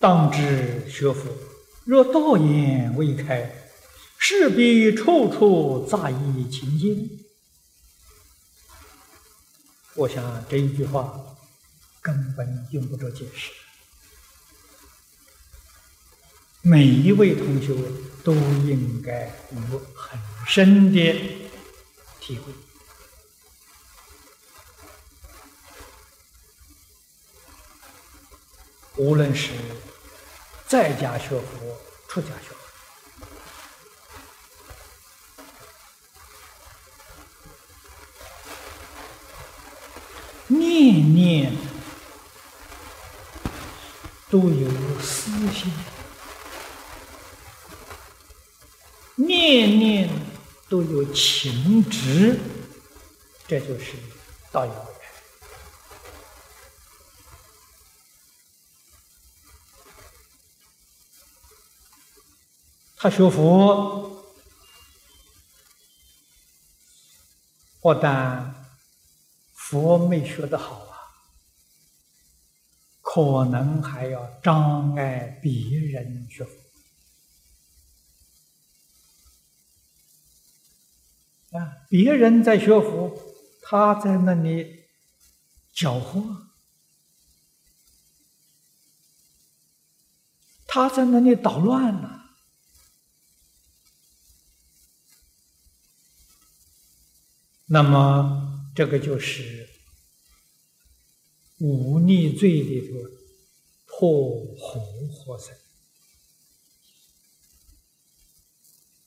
[0.00, 1.28] 当知学佛，
[1.84, 3.54] 若道眼未开，
[4.16, 7.20] 势必处处杂役情境。
[9.94, 11.20] 我想这一句话
[12.00, 13.50] 根本用不着解释，
[16.62, 17.74] 每一位同学
[18.24, 21.12] 都应该有很深的
[22.20, 22.50] 体会。
[28.96, 29.52] 无论是
[30.70, 31.42] 在家学佛、
[32.06, 32.50] 出家学
[40.46, 41.52] 佛，念念
[44.30, 44.70] 都有
[45.00, 45.72] 私心，
[49.16, 50.08] 念念
[50.68, 52.38] 都有情执，
[53.48, 53.94] 这就是
[54.52, 54.99] 道有。
[63.02, 64.26] 他学佛，
[67.80, 68.54] 不但
[69.54, 70.98] 佛没学得好啊，
[73.00, 76.52] 可能还要障碍别人学佛
[81.58, 81.72] 啊！
[81.88, 83.18] 别人在学佛，
[83.62, 84.90] 他在那里
[85.72, 86.50] 搅和，
[90.66, 92.19] 他在那里捣乱呢。
[97.72, 99.68] 那么，这个就是
[101.58, 102.96] 忤逆罪里头
[103.86, 105.54] 破红火生，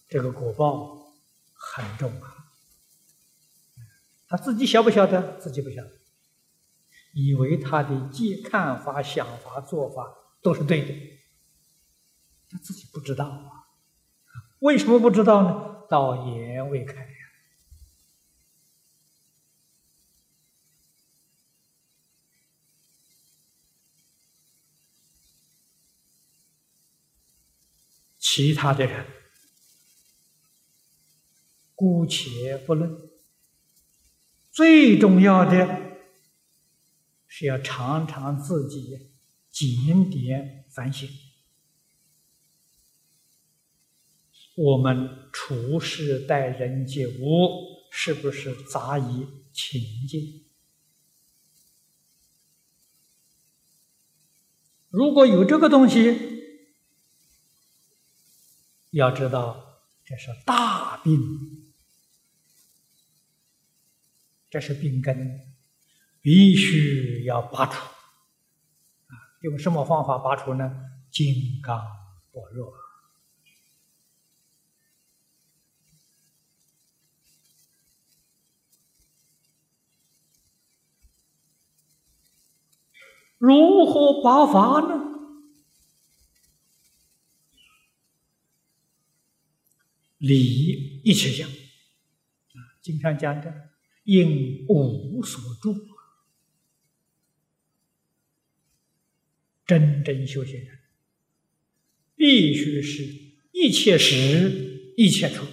[0.08, 1.14] 这个果报
[1.54, 2.38] 很重啊。
[4.30, 5.38] 他自己晓不晓得？
[5.40, 5.92] 自己不晓得，
[7.12, 11.20] 以为他的见看法、想法、做法都是对的，
[12.50, 13.68] 他自己不知道啊。
[14.60, 15.84] 为什么不知道呢？
[15.90, 17.13] 道言未开。
[28.36, 29.06] 其他的人，
[31.76, 33.00] 姑且不论。
[34.52, 36.00] 最重要的
[37.28, 39.12] 是要常常自己
[39.52, 41.08] 检点反省，
[44.56, 50.44] 我们处事待人接物是不是杂以情境？
[54.90, 56.33] 如果有这个东西，
[58.94, 61.20] 要知道，这是大病，
[64.52, 65.42] 这是病根，
[66.22, 67.74] 必须要拔除。
[69.08, 70.72] 啊，用什么方法拔除呢？
[71.12, 71.80] 金刚
[72.32, 72.72] 般若。
[83.40, 85.13] 如何拔法呢？
[90.24, 93.72] 理一起讲，啊，经常讲的，
[94.06, 95.76] 应无所住。
[99.66, 100.80] 真正修行人，
[102.16, 103.04] 必须是
[103.52, 105.46] 一切时一切处，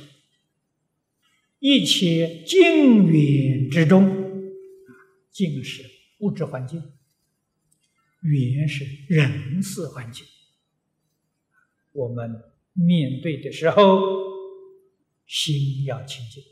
[1.59, 4.91] 一切境缘之中，啊，
[5.33, 5.85] 境是
[6.21, 6.81] 物质环境，
[8.21, 10.25] 缘是人事环境。
[11.91, 12.41] 我们
[12.73, 14.30] 面对的时候。
[15.31, 16.43] 心要清净，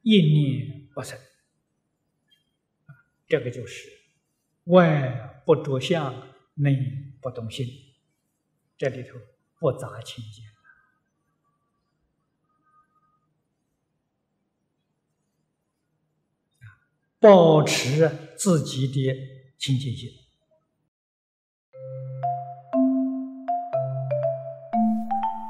[0.00, 1.18] 一念不生，
[3.28, 3.86] 这个就是
[4.64, 6.74] 外不着相，内
[7.20, 7.66] 不动心，
[8.78, 9.18] 这里头
[9.58, 10.42] 不杂清净，
[17.20, 19.14] 保持自己的
[19.58, 20.10] 清净心。